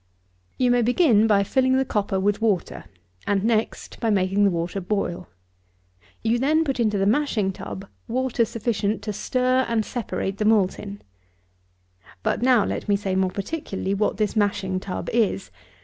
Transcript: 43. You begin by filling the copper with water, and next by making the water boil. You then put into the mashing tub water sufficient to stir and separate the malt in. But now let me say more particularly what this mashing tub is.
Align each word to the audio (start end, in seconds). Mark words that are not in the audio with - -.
43. 0.57 0.65
You 0.79 0.83
begin 0.83 1.27
by 1.27 1.43
filling 1.43 1.77
the 1.77 1.85
copper 1.85 2.19
with 2.19 2.41
water, 2.41 2.85
and 3.27 3.43
next 3.43 3.99
by 3.99 4.09
making 4.09 4.43
the 4.43 4.49
water 4.49 4.81
boil. 4.81 5.27
You 6.23 6.39
then 6.39 6.63
put 6.63 6.79
into 6.79 6.97
the 6.97 7.05
mashing 7.05 7.51
tub 7.51 7.87
water 8.07 8.43
sufficient 8.43 9.03
to 9.03 9.13
stir 9.13 9.63
and 9.69 9.85
separate 9.85 10.39
the 10.39 10.45
malt 10.45 10.79
in. 10.79 11.03
But 12.23 12.41
now 12.41 12.65
let 12.65 12.89
me 12.89 12.95
say 12.95 13.13
more 13.15 13.29
particularly 13.29 13.93
what 13.93 14.17
this 14.17 14.35
mashing 14.35 14.79
tub 14.79 15.07
is. 15.13 15.51